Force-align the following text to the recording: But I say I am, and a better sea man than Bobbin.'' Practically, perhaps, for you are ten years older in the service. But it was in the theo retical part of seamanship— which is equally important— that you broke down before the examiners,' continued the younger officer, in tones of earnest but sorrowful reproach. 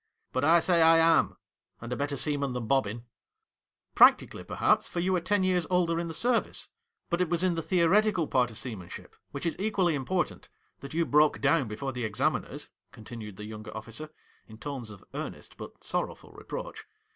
But 0.33 0.43
I 0.43 0.59
say 0.61 0.81
I 0.81 0.97
am, 0.97 1.37
and 1.79 1.93
a 1.93 1.95
better 1.95 2.17
sea 2.17 2.35
man 2.35 2.53
than 2.53 2.65
Bobbin.'' 2.65 3.05
Practically, 3.95 4.43
perhaps, 4.43 4.89
for 4.89 4.99
you 4.99 5.15
are 5.15 5.21
ten 5.21 5.43
years 5.43 5.67
older 5.69 5.99
in 5.99 6.07
the 6.07 6.13
service. 6.15 6.69
But 7.11 7.21
it 7.21 7.29
was 7.29 7.43
in 7.43 7.53
the 7.53 7.61
theo 7.61 7.87
retical 7.87 8.25
part 8.27 8.49
of 8.49 8.57
seamanship— 8.57 9.15
which 9.31 9.45
is 9.45 9.55
equally 9.59 9.93
important— 9.93 10.49
that 10.79 10.95
you 10.95 11.05
broke 11.05 11.39
down 11.39 11.67
before 11.67 11.93
the 11.93 12.03
examiners,' 12.03 12.71
continued 12.91 13.37
the 13.37 13.45
younger 13.45 13.77
officer, 13.77 14.09
in 14.47 14.57
tones 14.57 14.89
of 14.89 15.05
earnest 15.13 15.55
but 15.57 15.83
sorrowful 15.83 16.31
reproach. 16.31 16.85